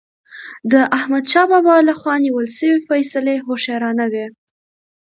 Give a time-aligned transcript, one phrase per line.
[0.71, 4.25] د احمدشاه بابا له خوا نیول سوي فيصلي هوښیارانه وي.